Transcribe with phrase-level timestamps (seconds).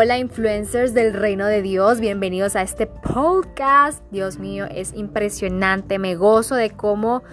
[0.00, 4.00] Hola influencers del reino de Dios, bienvenidos a este podcast.
[4.12, 7.24] Dios mío, es impresionante, me gozo de cómo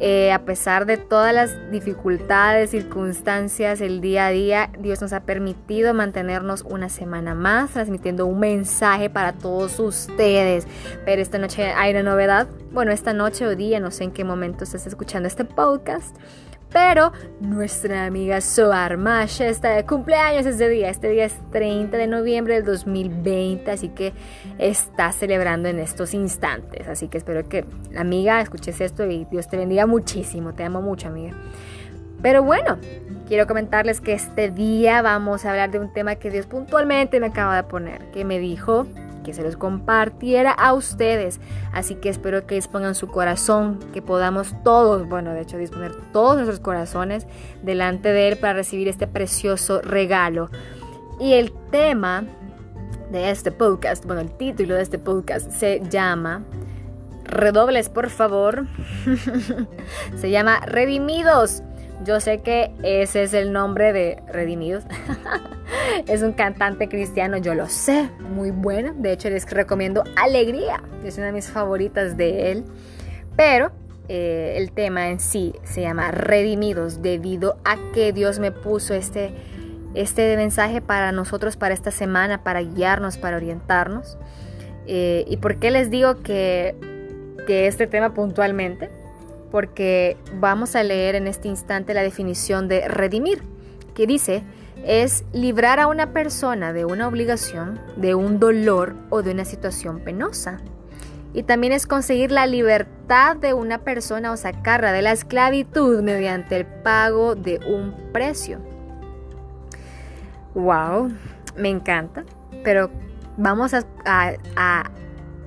[0.00, 5.20] eh, a pesar de todas las dificultades, circunstancias, el día a día, Dios nos ha
[5.20, 10.66] permitido mantenernos una semana más transmitiendo un mensaje para todos ustedes.
[11.06, 14.24] Pero esta noche hay una novedad, bueno, esta noche o día, no sé en qué
[14.24, 16.14] momento estás escuchando este podcast.
[16.72, 20.88] Pero nuestra amiga Soar Masha está de cumpleaños ese día.
[20.88, 24.12] Este día es 30 de noviembre del 2020, así que
[24.58, 26.86] está celebrando en estos instantes.
[26.86, 27.64] Así que espero que
[27.96, 30.54] amiga escuches esto y Dios te bendiga muchísimo.
[30.54, 31.36] Te amo mucho, amiga.
[32.22, 32.78] Pero bueno,
[33.26, 37.28] quiero comentarles que este día vamos a hablar de un tema que Dios puntualmente me
[37.28, 38.86] acaba de poner, que me dijo
[39.30, 41.40] que se los compartiera a ustedes.
[41.72, 46.34] Así que espero que dispongan su corazón, que podamos todos, bueno, de hecho disponer todos
[46.34, 47.26] nuestros corazones
[47.62, 50.50] delante de Él para recibir este precioso regalo.
[51.20, 52.24] Y el tema
[53.12, 56.42] de este podcast, bueno, el título de este podcast se llama,
[57.24, 58.66] redobles por favor,
[60.16, 61.62] se llama Redimidos.
[62.04, 64.84] Yo sé que ese es el nombre de Redimidos.
[66.06, 68.92] es un cantante cristiano, yo lo sé, muy bueno.
[68.96, 72.64] De hecho, les recomiendo Alegría, es una de mis favoritas de él.
[73.36, 73.72] Pero
[74.08, 79.32] eh, el tema en sí se llama Redimidos, debido a que Dios me puso este,
[79.94, 84.18] este mensaje para nosotros, para esta semana, para guiarnos, para orientarnos.
[84.86, 86.74] Eh, ¿Y por qué les digo que,
[87.46, 88.90] que este tema puntualmente?
[89.50, 93.42] porque vamos a leer en este instante la definición de redimir,
[93.94, 94.42] que dice,
[94.84, 100.00] es librar a una persona de una obligación, de un dolor o de una situación
[100.00, 100.58] penosa.
[101.32, 106.56] Y también es conseguir la libertad de una persona o sacarla de la esclavitud mediante
[106.56, 108.58] el pago de un precio.
[110.54, 111.12] ¡Wow!
[111.56, 112.24] Me encanta,
[112.64, 112.90] pero
[113.36, 113.84] vamos a,
[114.56, 114.90] a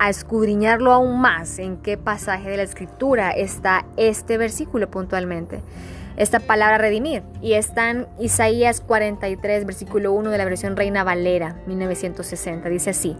[0.03, 5.61] a escudriñarlo aún más en qué pasaje de la escritura está este versículo puntualmente.
[6.15, 7.23] Esta palabra redimir.
[7.41, 12.69] Y está en Isaías 43, versículo 1 de la versión Reina Valera, 1960.
[12.69, 13.17] Dice así.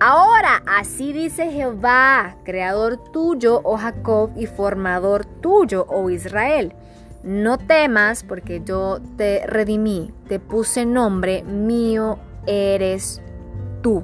[0.00, 6.74] Ahora, así dice Jehová, creador tuyo, oh Jacob, y formador tuyo, oh Israel.
[7.22, 13.22] No temas, porque yo te redimí, te puse nombre, mío eres
[13.82, 14.02] tú.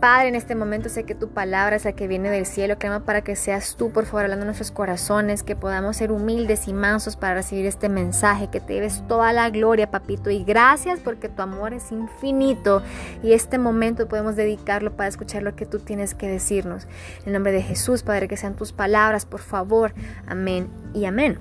[0.00, 2.76] Padre, en este momento sé que tu palabra es la que viene del cielo.
[2.76, 6.68] Clama para que seas tú, por favor, hablando en nuestros corazones, que podamos ser humildes
[6.68, 10.28] y mansos para recibir este mensaje, que te lleves toda la gloria, papito.
[10.28, 12.82] Y gracias porque tu amor es infinito
[13.22, 16.86] y este momento podemos dedicarlo para escuchar lo que tú tienes que decirnos.
[17.24, 19.94] En nombre de Jesús, Padre, que sean tus palabras, por favor.
[20.26, 21.38] Amén y amén.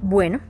[0.00, 0.40] Bueno,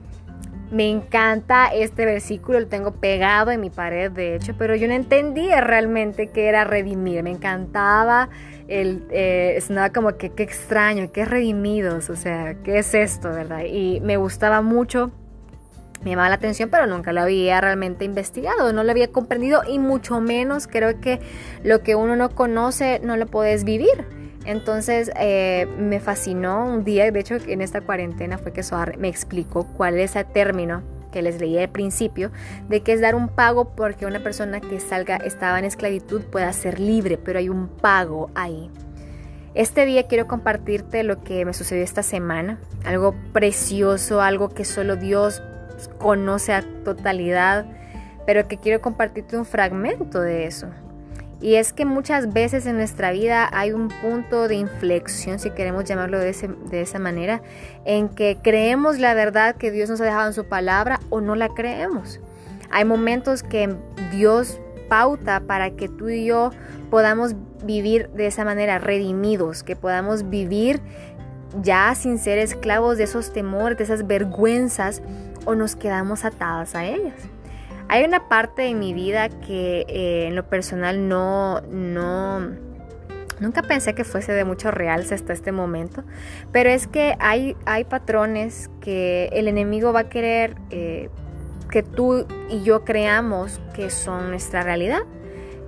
[0.71, 4.93] me encanta este versículo, lo tengo pegado en mi pared de hecho, pero yo no
[4.93, 7.23] entendía realmente qué era redimir.
[7.23, 8.29] Me encantaba
[8.69, 13.65] el, eh, sonaba como que qué extraño, qué redimidos, o sea, qué es esto, ¿verdad?
[13.65, 15.11] Y me gustaba mucho,
[16.03, 19.77] me llamaba la atención, pero nunca lo había realmente investigado, no lo había comprendido y
[19.77, 21.19] mucho menos creo que
[21.63, 24.20] lo que uno no conoce no lo puedes vivir.
[24.45, 29.07] Entonces eh, me fascinó un día, de hecho en esta cuarentena fue que Soar me
[29.07, 30.81] explicó cuál es ese término
[31.11, 32.31] que les leí al principio,
[32.67, 36.51] de que es dar un pago porque una persona que salga estaba en esclavitud pueda
[36.53, 38.71] ser libre, pero hay un pago ahí.
[39.53, 44.95] Este día quiero compartirte lo que me sucedió esta semana, algo precioso, algo que solo
[44.95, 45.43] Dios
[45.97, 47.65] conoce a totalidad,
[48.25, 50.67] pero que quiero compartirte un fragmento de eso.
[51.41, 55.85] Y es que muchas veces en nuestra vida hay un punto de inflexión, si queremos
[55.85, 56.35] llamarlo de,
[56.71, 57.41] esa manera,
[57.83, 61.35] en que creemos la verdad que Dios nos ha dejado en su palabra o no
[61.35, 62.19] la creemos.
[62.69, 63.75] Hay momentos que
[64.11, 66.51] Dios pauta para que tú y yo
[66.91, 70.79] podamos vivir de esa manera, redimidos, que podamos vivir
[71.63, 75.01] ya sin ser esclavos de esos temores, de esas vergüenzas,
[75.45, 77.15] o nos quedamos atadas a ellas.
[77.91, 82.39] Hay una parte de mi vida que eh, en lo personal no, no,
[83.41, 86.05] nunca pensé que fuese de mucho realce hasta este momento,
[86.53, 91.09] pero es que hay, hay patrones que el enemigo va a querer eh,
[91.69, 95.01] que tú y yo creamos que son nuestra realidad,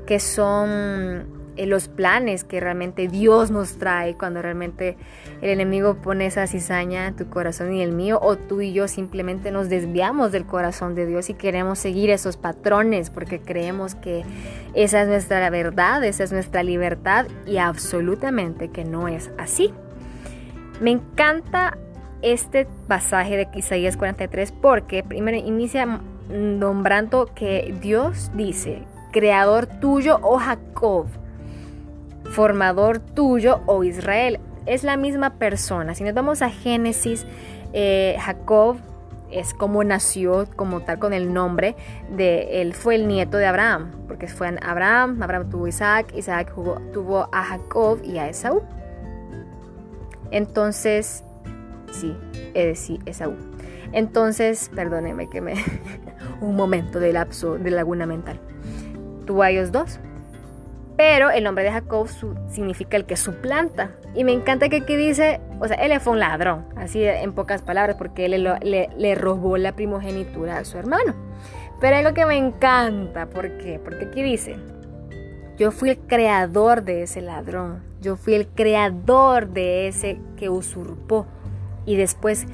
[0.07, 4.97] que son los planes que realmente Dios nos trae cuando realmente
[5.41, 8.87] el enemigo pone esa cizaña en tu corazón y el mío o tú y yo
[8.87, 14.23] simplemente nos desviamos del corazón de Dios y queremos seguir esos patrones porque creemos que
[14.73, 19.73] esa es nuestra verdad, esa es nuestra libertad y absolutamente que no es así.
[20.81, 21.77] Me encanta
[22.21, 28.83] este pasaje de Isaías 43 porque primero inicia nombrando que Dios dice
[29.13, 31.05] creador tuyo, oh Jacob,
[32.33, 34.39] formador tuyo, oh Israel.
[34.65, 35.93] Es la misma persona.
[35.93, 37.25] Si nos vamos a Génesis,
[37.73, 38.77] eh, Jacob
[39.31, 41.75] es como nació como tal con el nombre
[42.15, 46.53] de él fue el nieto de Abraham porque fue Abraham Abraham tuvo Isaac Isaac
[46.93, 48.61] tuvo a Jacob y a Esaú
[50.29, 51.23] entonces
[51.89, 52.15] sí
[52.53, 53.33] es sí Esaú
[53.91, 55.55] entonces perdóneme que me
[56.41, 58.39] un momento de lapso de laguna mental
[59.25, 59.99] tuvo a ellos dos
[60.95, 62.07] pero el nombre de Jacob
[62.49, 63.91] significa el que suplanta.
[64.13, 67.61] Y me encanta que aquí dice, o sea, él fue un ladrón, así en pocas
[67.61, 71.15] palabras, porque él le, robó la primogenitura a su hermano.
[71.81, 73.79] Pero es lo que me encanta, ¿por qué?
[73.83, 74.55] Porque aquí dice,
[75.57, 81.25] yo fui el creador de ese ladrón, yo fui el creador de ese que usurpó.
[81.85, 82.45] Y después,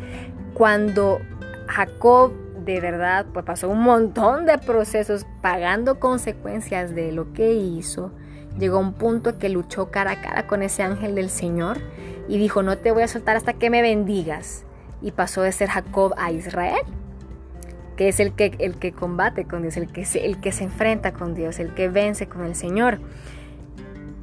[0.53, 1.19] cuando
[1.67, 2.31] Jacob
[2.65, 8.11] de verdad pues pasó un montón de procesos pagando consecuencias de lo que hizo,
[8.59, 11.77] llegó un punto que luchó cara a cara con ese ángel del Señor
[12.27, 14.63] y dijo, no te voy a soltar hasta que me bendigas.
[15.01, 16.81] Y pasó de ser Jacob a Israel,
[17.95, 20.65] que es el que, el que combate con Dios, el que, se, el que se
[20.65, 22.99] enfrenta con Dios, el que vence con el Señor.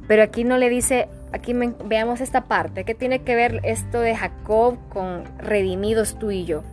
[0.07, 1.53] Pero aquí no le dice, aquí
[1.85, 6.63] veamos esta parte, ¿qué tiene que ver esto de Jacob con redimidos tú y yo?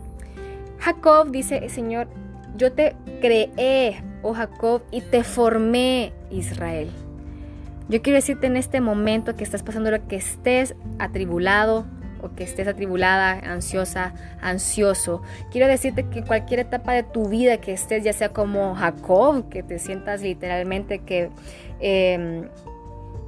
[0.79, 2.07] Jacob dice, Señor,
[2.55, 6.89] yo te creé, oh Jacob, y te formé, Israel.
[7.87, 11.85] Yo quiero decirte en este momento que estás pasando lo que estés atribulado
[12.21, 15.21] o que estés atribulada, ansiosa, ansioso.
[15.51, 19.63] Quiero decirte que cualquier etapa de tu vida que estés, ya sea como Jacob, que
[19.63, 21.29] te sientas literalmente que...
[21.79, 22.49] Em,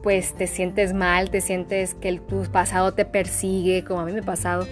[0.04, 4.20] pues te sientes mal, te sientes que tu pasado te persigue, como a mí me
[4.20, 4.66] ha pasado,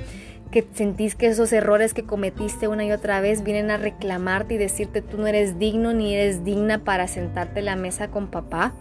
[0.49, 4.57] que sentís que esos errores que cometiste una y otra vez vienen a reclamarte y
[4.57, 8.73] decirte tú no eres digno ni eres digna para sentarte en la mesa con papá.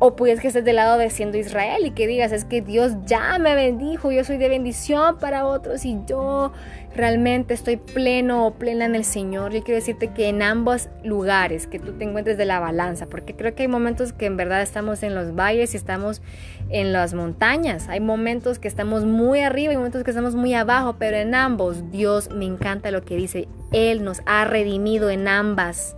[0.00, 2.92] O puedes que estés del lado de siendo Israel y que digas, es que Dios
[3.04, 6.52] ya me bendijo, yo soy de bendición para otros y yo
[6.94, 9.52] realmente estoy pleno o plena en el Señor.
[9.52, 13.34] Yo quiero decirte que en ambos lugares que tú te encuentres de la balanza, porque
[13.34, 16.22] creo que hay momentos que en verdad estamos en los valles y estamos
[16.70, 17.88] en las montañas.
[17.88, 21.90] Hay momentos que estamos muy arriba y momentos que estamos muy abajo, pero en ambos
[21.90, 23.48] Dios me encanta lo que dice.
[23.72, 25.97] Él nos ha redimido en ambas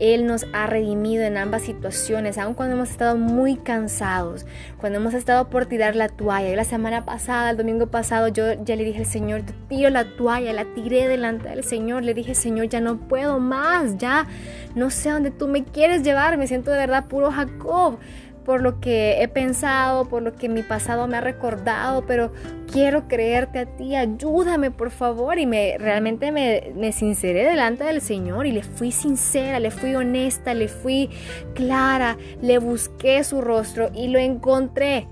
[0.00, 4.46] él nos ha redimido en ambas situaciones, aun cuando hemos estado muy cansados,
[4.78, 6.50] cuando hemos estado por tirar la toalla.
[6.50, 9.90] Y la semana pasada, el domingo pasado, yo ya le dije al Señor, te tiro
[9.90, 12.04] la toalla, la tiré delante del Señor.
[12.04, 14.26] Le dije, Señor, ya no puedo más, ya
[14.74, 16.38] no sé a dónde tú me quieres llevar.
[16.38, 17.98] Me siento de verdad puro Jacob
[18.48, 22.32] por lo que he pensado, por lo que mi pasado me ha recordado, pero
[22.72, 25.38] quiero creerte a ti, ayúdame por favor.
[25.38, 29.94] Y me realmente me, me sinceré delante del Señor y le fui sincera, le fui
[29.94, 31.10] honesta, le fui
[31.54, 35.08] clara, le busqué su rostro y lo encontré.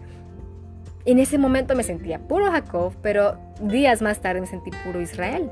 [1.04, 5.50] En ese momento me sentía puro Jacob, pero días más tarde me sentí puro Israel.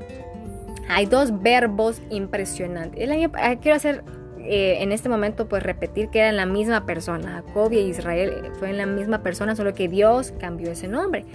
[0.89, 2.99] Hay dos verbos impresionantes.
[2.99, 4.03] El año, quiero hacer
[4.47, 7.43] eh, en este momento pues repetir que eran la misma persona.
[7.45, 11.25] Jacob y Israel eh, fue la misma persona, solo que Dios cambió ese nombre.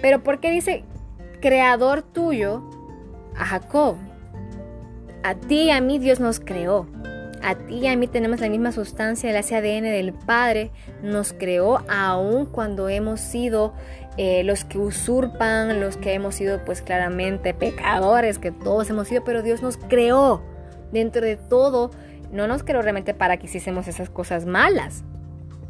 [0.00, 0.84] Pero ¿por qué dice
[1.40, 2.62] creador tuyo
[3.36, 3.96] a Jacob?
[5.22, 6.86] A ti y a mí Dios nos creó.
[7.42, 10.70] A ti y a mí tenemos la misma sustancia del ADN del Padre.
[11.02, 13.74] Nos creó aún cuando hemos sido
[14.16, 19.24] eh, los que usurpan, los que hemos sido pues claramente pecadores, que todos hemos sido,
[19.24, 20.42] pero Dios nos creó
[20.92, 21.90] dentro de todo
[22.32, 25.04] no nos creó realmente para que hiciésemos esas cosas malas.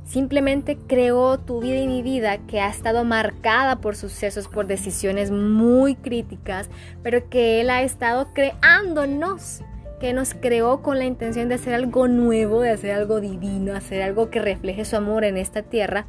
[0.05, 5.31] Simplemente creó tu vida y mi vida que ha estado marcada por sucesos, por decisiones
[5.31, 6.71] muy críticas,
[7.03, 9.63] pero que Él ha estado creándonos,
[10.01, 14.03] que nos creó con la intención de hacer algo nuevo, de hacer algo divino, hacer
[14.03, 16.07] algo que refleje su amor en esta tierra,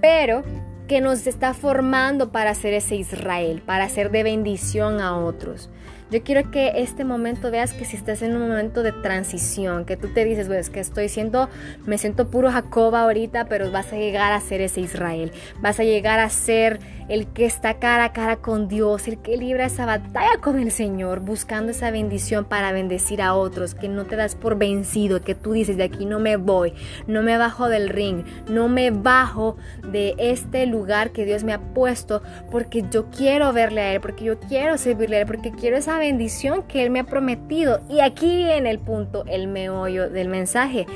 [0.00, 0.42] pero
[0.88, 5.70] que nos está formando para ser ese Israel, para ser de bendición a otros.
[6.12, 9.96] Yo quiero que este momento veas que si estás en un momento de transición, que
[9.96, 11.48] tú te dices, pues que estoy siendo,
[11.86, 15.84] me siento puro Jacob ahorita, pero vas a llegar a ser ese Israel, vas a
[15.84, 19.86] llegar a ser el que está cara a cara con Dios, el que libra esa
[19.86, 24.34] batalla con el Señor, buscando esa bendición para bendecir a otros, que no te das
[24.34, 26.74] por vencido, que tú dices, de aquí no me voy,
[27.06, 29.56] no me bajo del ring, no me bajo
[29.90, 34.24] de este lugar que Dios me ha puesto, porque yo quiero verle a Él, porque
[34.24, 37.80] yo quiero servirle a Él, porque quiero esa bendición que Él me ha prometido.
[37.88, 40.86] Y aquí viene el punto, el meollo del mensaje.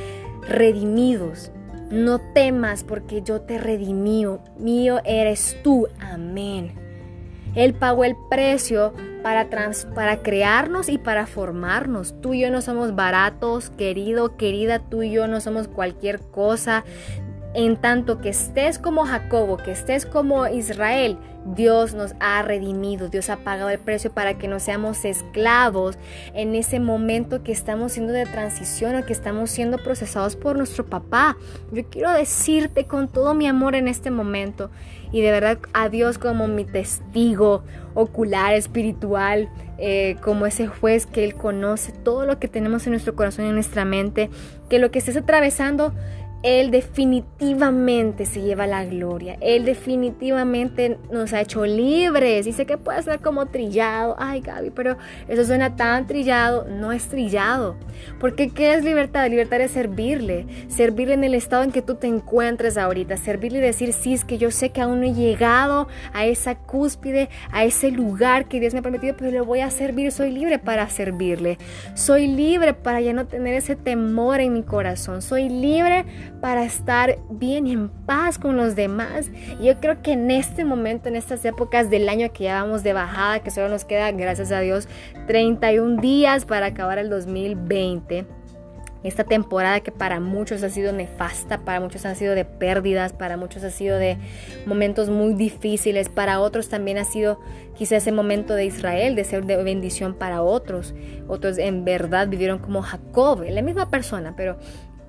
[0.49, 1.53] Redimidos.
[1.91, 4.27] No temas porque yo te redimí.
[4.59, 5.87] Mío eres tú.
[6.01, 6.73] Amén.
[7.55, 12.15] Él pagó el precio para, trans, para crearnos y para formarnos.
[12.21, 16.85] Tú y yo no somos baratos, querido, querida, tú y yo no somos cualquier cosa.
[17.57, 21.17] En tanto que estés como Jacobo, que estés como Israel,
[21.55, 25.97] Dios nos ha redimido, Dios ha pagado el precio para que no seamos esclavos
[26.35, 30.85] en ese momento que estamos siendo de transición o que estamos siendo procesados por nuestro
[30.85, 31.39] papá.
[31.73, 34.71] Yo quiero decirte con todo mi amor en este momento
[35.11, 37.63] y de verdad a Dios como mi testigo
[37.95, 39.49] ocular, espiritual,
[39.79, 43.49] eh, como ese juez que Él conoce todo lo que tenemos en nuestro corazón y
[43.49, 44.29] en nuestra mente,
[44.69, 45.95] que lo que estés atravesando
[46.43, 49.37] él definitivamente se lleva la gloria.
[49.41, 52.45] Él definitivamente nos ha hecho libres.
[52.45, 54.15] Dice que puede ser como trillado.
[54.19, 54.97] Ay, Gaby, pero
[55.29, 56.67] eso suena tan trillado.
[56.69, 57.77] No es trillado.
[58.21, 59.29] Porque ¿qué es libertad?
[59.29, 60.47] Libertad es servirle.
[60.69, 63.17] Servirle en el estado en que tú te encuentres ahorita.
[63.17, 66.55] Servirle y decir, sí, es que yo sé que aún no he llegado a esa
[66.55, 70.13] cúspide, a ese lugar que Dios me ha permitido, pero le voy a servir.
[70.13, 71.59] Soy libre para servirle.
[71.95, 75.23] Soy libre para ya no tener ese temor en mi corazón.
[75.23, 76.05] Soy libre
[76.41, 79.31] para estar bien y en paz con los demás.
[79.61, 82.93] yo creo que en este momento, en estas épocas del año que ya vamos de
[82.93, 84.89] bajada, que solo nos queda, gracias a Dios,
[85.27, 88.27] 31 días para acabar el 2020
[89.07, 93.37] esta temporada que para muchos ha sido nefasta, para muchos ha sido de pérdidas, para
[93.37, 94.19] muchos ha sido de
[94.67, 97.39] momentos muy difíciles, para otros también ha sido
[97.77, 100.95] quizá ese momento de Israel, de ser de bendición para otros.
[101.29, 104.57] Otros en verdad vivieron como Jacob, la misma persona, pero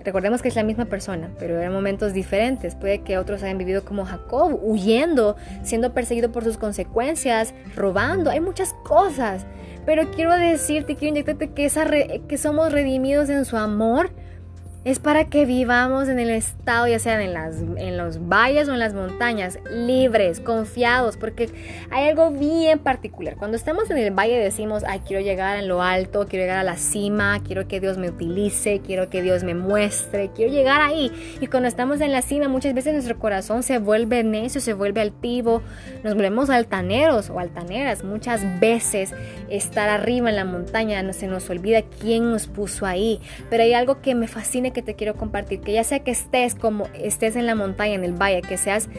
[0.07, 2.75] Recordemos que es la misma persona, pero eran momentos diferentes.
[2.75, 8.29] Puede que otros hayan vivido como Jacob, huyendo, siendo perseguido por sus consecuencias, robando.
[8.29, 9.45] Hay muchas cosas.
[9.85, 11.85] Pero quiero decirte, quiero inyectarte que, esa
[12.25, 14.11] que somos redimidos en su amor
[14.85, 18.73] es para que vivamos en el estado, ya sean en, las, en los valles o
[18.73, 21.49] en las montañas, libres, confiados, porque
[21.91, 23.35] hay algo bien particular.
[23.35, 26.63] Cuando estamos en el valle decimos, ay, quiero llegar en lo alto, quiero llegar a
[26.63, 31.11] la cima, quiero que Dios me utilice, quiero que Dios me muestre, quiero llegar ahí.
[31.41, 35.01] Y cuando estamos en la cima, muchas veces nuestro corazón se vuelve necio, se vuelve
[35.01, 35.61] altivo,
[36.03, 38.03] nos volvemos altaneros o altaneras.
[38.03, 39.13] Muchas veces
[39.49, 43.19] estar arriba en la montaña se nos olvida quién nos puso ahí.
[43.49, 46.53] Pero hay algo que me fascina que te quiero compartir, que ya sea que estés
[46.53, 48.89] como estés en la montaña, en el valle, que seas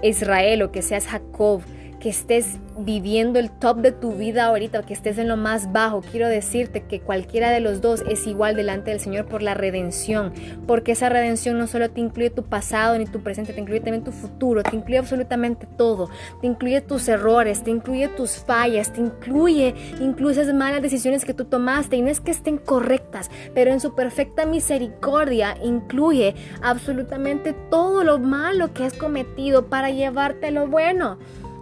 [0.00, 1.62] Israel o que seas Jacob,
[2.06, 6.02] que estés viviendo el top de tu vida ahorita, que estés en lo más bajo,
[6.02, 10.32] quiero decirte que cualquiera de los dos es igual delante del Señor por la redención,
[10.68, 14.04] porque esa redención no solo te incluye tu pasado ni tu presente, te incluye también
[14.04, 16.08] tu futuro, te incluye absolutamente todo,
[16.40, 21.34] te incluye tus errores, te incluye tus fallas, te incluye incluso esas malas decisiones que
[21.34, 21.96] tú tomaste.
[21.96, 28.20] Y no es que estén correctas, pero en su perfecta misericordia incluye absolutamente todo lo
[28.20, 31.18] malo que has cometido para llevarte lo bueno.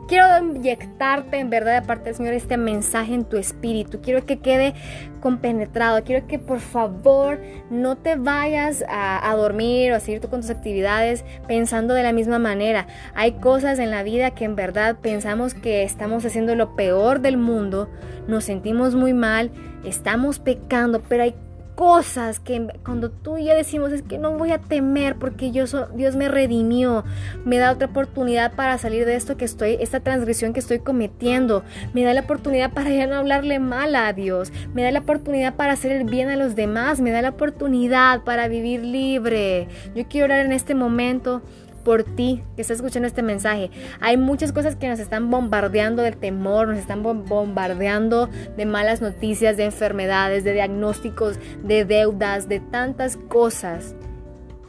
[0.06, 4.00] Quiero inyectarte en verdad de parte del Señor este mensaje en tu espíritu.
[4.02, 4.74] Quiero que quede
[5.20, 6.04] compenetrado.
[6.04, 11.24] Quiero que por favor no te vayas a, dormir o a seguir con tus actividades
[11.48, 12.86] pensando de la misma manera.
[13.14, 17.38] Hay cosas en la vida que en verdad pensamos que estamos haciendo lo peor del
[17.38, 17.88] mundo.
[18.28, 19.50] Nos sentimos muy mal.
[19.84, 21.00] Estamos pecando.
[21.08, 21.34] Pero hay
[21.74, 25.64] cosas que cuando tú y yo decimos es que no voy a temer porque yo
[25.94, 27.04] Dios me redimió,
[27.44, 31.64] me da otra oportunidad para salir de esto que estoy, esta transgresión que estoy cometiendo,
[31.92, 35.54] me da la oportunidad para ya no hablarle mal a Dios, me da la oportunidad
[35.54, 39.68] para hacer el bien a los demás, me da la oportunidad para vivir libre.
[39.94, 41.42] Yo quiero orar en este momento
[41.84, 43.70] por ti que estás escuchando este mensaje.
[44.00, 49.56] Hay muchas cosas que nos están bombardeando del temor, nos están bombardeando de malas noticias,
[49.56, 53.94] de enfermedades, de diagnósticos, de deudas, de tantas cosas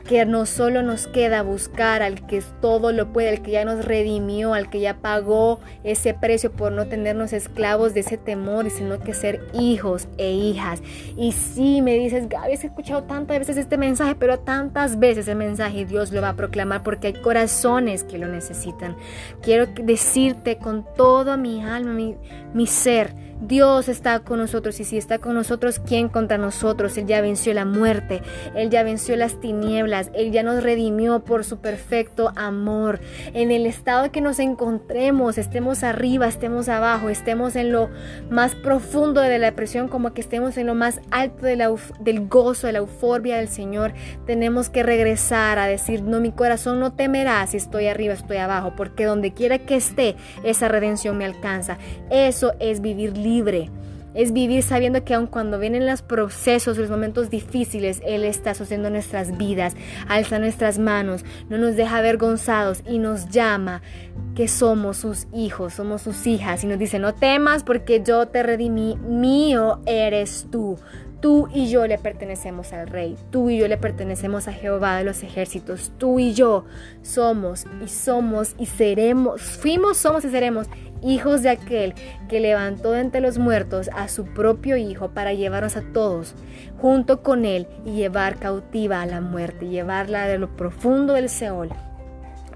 [0.07, 3.85] que no solo nos queda buscar al que todo lo puede, al que ya nos
[3.85, 9.00] redimió, al que ya pagó ese precio por no tenernos esclavos de ese temor, sino
[9.00, 10.81] que ser hijos e hijas.
[11.17, 15.38] Y si me dices, Gaby, he escuchado tantas veces este mensaje, pero tantas veces el
[15.38, 18.95] mensaje Dios lo va a proclamar porque hay corazones que lo necesitan.
[19.41, 21.93] Quiero decirte con toda mi alma,
[22.53, 26.98] mi ser, Dios está con nosotros y si está con nosotros, ¿quién contra nosotros?
[26.98, 28.22] Él ya venció la muerte,
[28.56, 33.00] Él ya venció las tinieblas, Él ya nos redimió por su perfecto amor.
[33.34, 37.89] En el estado que nos encontremos, estemos arriba, estemos abajo, estemos en lo
[38.30, 42.74] más profundo de la depresión, como que estemos en lo más alto del gozo, de
[42.74, 43.94] la euforia del Señor,
[44.25, 48.74] tenemos que regresar a decir, no, mi corazón no temerá si estoy arriba, estoy abajo,
[48.77, 51.77] porque donde quiera que esté, esa redención me alcanza.
[52.10, 53.70] Eso es vivir libre.
[54.13, 58.89] Es vivir sabiendo que aun cuando vienen los procesos, los momentos difíciles, Él está sosteniendo
[58.89, 59.75] nuestras vidas,
[60.08, 63.82] alza nuestras manos, no nos deja avergonzados y nos llama
[64.34, 68.41] que somos sus hijos, somos sus hijas y nos dice, no temas porque yo te
[68.41, 70.77] redimí, mío eres tú.
[71.22, 75.03] Tú y yo le pertenecemos al Rey, tú y yo le pertenecemos a Jehová de
[75.03, 76.65] los ejércitos, tú y yo
[77.01, 80.67] somos y somos y seremos, fuimos, somos y seremos
[81.01, 81.93] hijos de aquel
[82.27, 86.36] que levantó de entre los muertos a su propio Hijo para llevarnos a todos
[86.79, 91.69] junto con él y llevar cautiva a la muerte, llevarla de lo profundo del Seol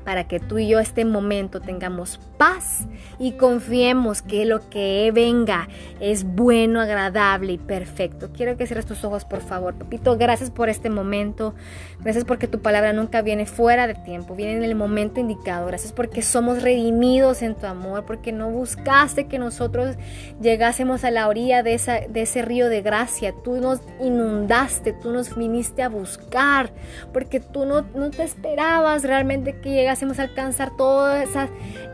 [0.09, 2.87] para que tú y yo este momento tengamos paz
[3.19, 5.67] y confiemos que lo que venga
[5.99, 8.31] es bueno, agradable y perfecto.
[8.33, 9.75] Quiero que cierres tus ojos, por favor.
[9.75, 11.53] Papito, gracias por este momento.
[11.99, 15.67] Gracias porque tu palabra nunca viene fuera de tiempo, viene en el momento indicado.
[15.67, 19.95] Gracias porque somos redimidos en tu amor, porque no buscaste que nosotros
[20.41, 23.35] llegásemos a la orilla de, ese río de gracia.
[23.43, 26.71] Tú nos inundaste, tú nos viniste a buscar,
[27.13, 31.49] porque tú no, te esperabas realmente que llegaste hacemos alcanzar toda esa,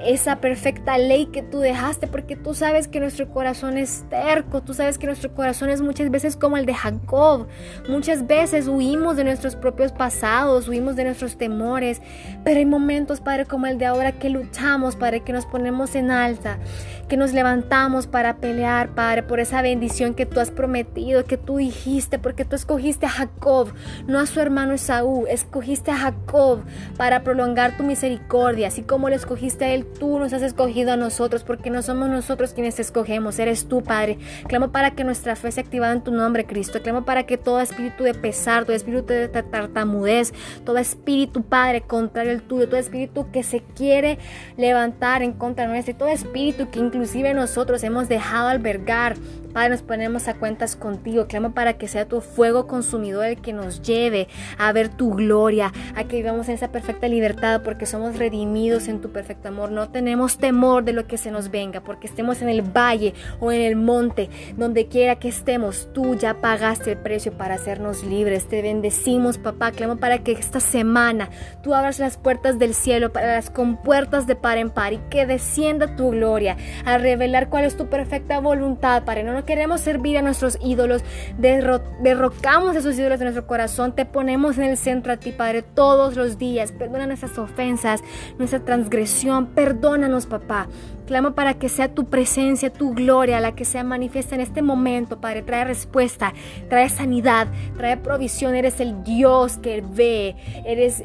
[0.05, 4.75] esa perfecta ley que tú dejaste, porque tú sabes que nuestro corazón es terco, tú
[4.75, 7.47] sabes que nuestro corazón es muchas veces como el de Jacob.
[7.89, 11.99] Muchas veces huimos de nuestros propios pasados, huimos de nuestros temores,
[12.43, 16.11] pero hay momentos, Padre, como el de ahora que luchamos, Padre, que nos ponemos en
[16.11, 16.59] alta,
[17.07, 21.57] que nos levantamos para pelear, Padre, por esa bendición que tú has prometido, que tú
[21.57, 23.73] dijiste, porque tú escogiste a Jacob,
[24.05, 26.59] no a su hermano Esaú, escogiste a Jacob
[26.97, 30.97] para prolongar tu misericordia, así como le escogiste a él, tú nos has escogido a
[30.97, 34.17] nosotros, porque no somos nosotros quienes te escogemos, eres tú, Padre.
[34.47, 36.81] Clamo para que nuestra fe sea activada en tu nombre, Cristo.
[36.81, 42.31] Clamo para que todo espíritu de pesar, todo espíritu de tartamudez, todo espíritu, Padre, contrario
[42.31, 44.17] al tuyo, todo espíritu que se quiere
[44.57, 49.15] levantar en contra nuestra, todo espíritu que inclusive nosotros hemos dejado albergar,
[49.55, 51.27] Padre, nos ponemos a cuentas contigo.
[51.27, 55.71] Clamo para que sea tu fuego consumidor el que nos lleve a ver tu gloria,
[55.95, 59.71] a que vivamos en esa perfecta libertad, porque somos redimidos en tu perfecto amor.
[59.71, 63.49] No tenemos temor de lo que se nos venga, porque estemos en el valle o
[63.53, 68.49] en el monte, donde quiera que estemos, tú ya pagaste el precio para hacernos libres.
[68.49, 69.71] Te bendecimos, papá.
[69.71, 71.29] Clamo para que esta semana
[71.63, 75.25] tú abras las puertas del cielo para las compuertas de par en par y que
[75.25, 79.23] descienda tu gloria a revelar cuál es tu perfecta voluntad, Padre.
[79.23, 81.03] No queremos servir a nuestros ídolos,
[81.37, 86.15] derrocamos esos ídolos de nuestro corazón, te ponemos en el centro a ti, Padre, todos
[86.15, 86.71] los días.
[86.71, 88.01] Perdona nuestras ofensas,
[88.37, 90.67] nuestra transgresión, perdónanos, papá.
[91.07, 95.21] Clamo para que sea tu presencia, tu gloria, la que sea manifiesta en este momento,
[95.21, 95.43] Padre.
[95.43, 96.33] Trae respuesta,
[96.69, 98.55] trae sanidad, trae provisión.
[98.55, 101.03] Eres el Dios que ve, eres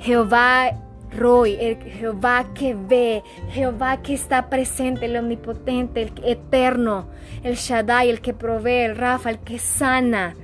[0.00, 0.72] Jehová
[1.16, 7.06] Roy, el Jehová que ve, Jehová que está presente, el omnipotente, el eterno,
[7.42, 10.34] el Shaddai, el que provee, el Rafa, el que sana.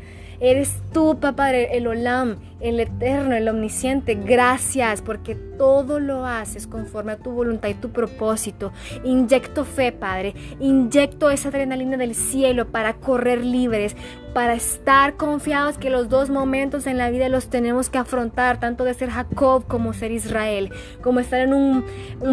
[0.40, 4.14] Eres tú, papá, el Olam, el eterno, el omnisciente.
[4.14, 8.72] Gracias porque todo lo haces conforme a tu voluntad y tu propósito.
[9.02, 10.34] Inyecto fe, Padre.
[10.60, 13.96] Inyecto esa adrenalina del cielo para correr libres,
[14.38, 18.84] para estar confiados que los dos momentos en la vida los tenemos que afrontar, tanto
[18.84, 20.70] de ser Jacob como ser Israel,
[21.02, 21.84] como estar en un,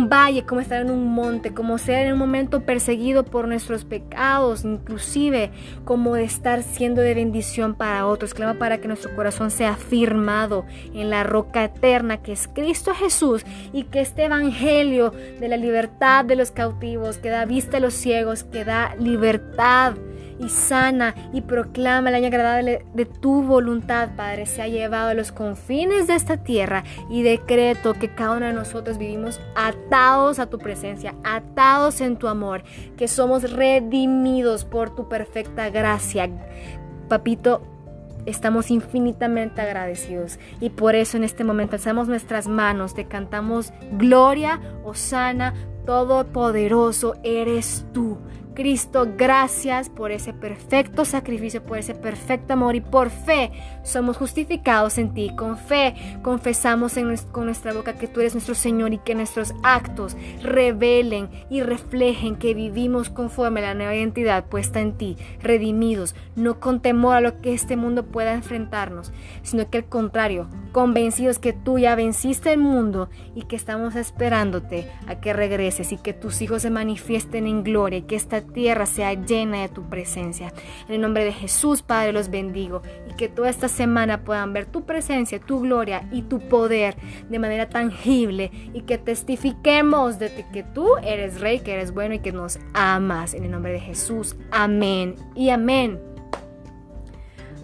[0.07, 4.65] valle, como estar en un monte, como ser en un momento perseguido por nuestros pecados,
[4.65, 5.49] inclusive
[5.83, 8.35] como de estar siendo de bendición para otros.
[8.35, 10.25] Clama para que nuestro corazón sea firme
[10.93, 16.23] en la roca eterna que es Cristo Jesús y que este evangelio de la libertad
[16.23, 19.95] de los cautivos, que da vista a los ciegos, que da libertad
[20.39, 25.13] y sana y proclama el año agradable de tu voluntad, Padre, se ha llevado a
[25.13, 30.47] los confines de esta tierra y decreto que cada uno de nosotros vivimos atados a
[30.47, 32.63] tu presencia, atados en tu amor,
[32.97, 36.29] que somos redimidos por tu perfecta gracia.
[37.09, 37.61] Papito,
[38.25, 44.59] estamos infinitamente agradecidos y por eso en este momento alzamos nuestras manos, te cantamos gloria,
[44.83, 45.53] Osana,
[45.85, 48.17] todopoderoso eres tú.
[48.55, 53.51] Cristo, gracias por ese perfecto sacrificio, por ese perfecto amor y por fe
[53.83, 55.31] somos justificados en ti.
[55.35, 56.95] Con fe confesamos
[57.31, 62.37] con nuestra boca que tú eres nuestro Señor y que nuestros actos revelen y reflejen
[62.37, 67.21] que vivimos conforme a la nueva identidad puesta en ti, redimidos, no con temor a
[67.21, 69.11] lo que este mundo pueda enfrentarnos,
[69.43, 74.89] sino que al contrario, convencidos que tú ya venciste el mundo y que estamos esperándote
[75.07, 78.85] a que regreses y que tus hijos se manifiesten en gloria y que esta tierra
[78.85, 80.53] sea llena de tu presencia.
[80.87, 84.65] En el nombre de Jesús, Padre, los bendigo y que toda esta semana puedan ver
[84.65, 86.95] tu presencia, tu gloria y tu poder
[87.29, 92.19] de manera tangible y que testifiquemos de que tú eres rey, que eres bueno y
[92.19, 93.33] que nos amas.
[93.33, 95.99] En el nombre de Jesús, amén y amén.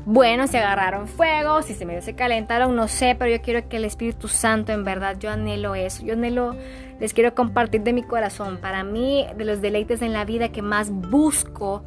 [0.06, 3.78] Bueno, se agarraron fuego, si se medio se calentaron, no sé, pero yo quiero que
[3.78, 6.04] el Espíritu Santo, en verdad, yo anhelo eso.
[6.04, 6.56] Yo anhelo,
[7.02, 8.60] les quiero compartir de mi corazón.
[8.62, 11.84] Para mí, de los deleites en la vida que más busco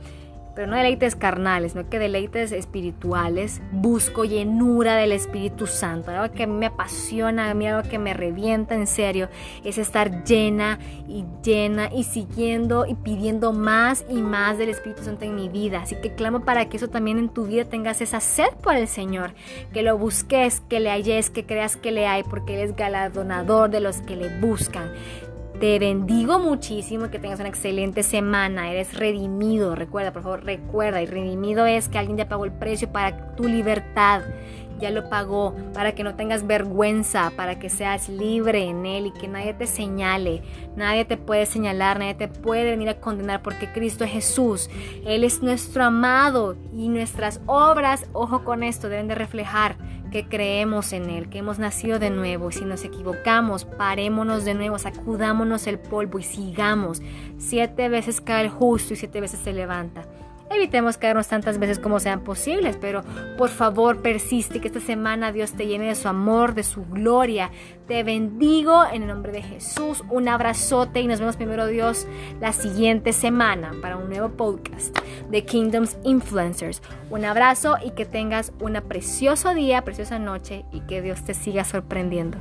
[0.55, 3.61] pero no deleites carnales, no que deleites espirituales.
[3.73, 6.11] Busco llenura del Espíritu Santo.
[6.11, 9.29] Algo que me apasiona, a mí algo que me revienta en serio,
[9.65, 15.25] es estar llena y llena y siguiendo y pidiendo más y más del Espíritu Santo
[15.25, 15.81] en mi vida.
[15.83, 18.89] Así que clamo para que eso también en tu vida tengas esa sed por el
[18.89, 19.35] Señor,
[19.73, 23.71] que lo busques, que le halles, que creas que le hay, porque Él es galardonador
[23.71, 24.91] de los que le buscan.
[25.61, 28.73] Te bendigo muchísimo, que tengas una excelente semana.
[28.73, 31.01] Eres redimido, recuerda, por favor, recuerda.
[31.01, 34.23] Y redimido es que alguien ya pagó el precio para tu libertad.
[34.81, 39.11] Ya lo pagó para que no tengas vergüenza, para que seas libre en Él y
[39.13, 40.43] que nadie te señale.
[40.77, 44.71] Nadie te puede señalar, nadie te puede venir a condenar porque Cristo es Jesús.
[45.07, 49.77] Él es nuestro amado y nuestras obras, ojo con esto, deben de reflejar
[50.15, 52.49] que creemos en Él, que hemos nacido de nuevo.
[52.49, 57.03] Y si nos equivocamos, parémonos de nuevo, sacudámonos el polvo y sigamos.
[57.37, 60.07] Siete veces cae el justo y siete veces se levanta.
[60.51, 63.03] Evitemos caernos tantas veces como sean posibles, pero
[63.37, 67.51] por favor persiste que esta semana Dios te llene de su amor, de su gloria.
[67.89, 70.05] Te bendigo en el nombre de Jesús.
[70.11, 72.07] Un abrazote y nos vemos primero Dios
[72.41, 74.97] la siguiente semana para un nuevo podcast
[75.31, 76.83] de Kingdoms Influencers.
[77.11, 81.65] Un abrazo y que tengas un precioso día, preciosa noche y que Dios te siga
[81.65, 82.39] sorprendiendo.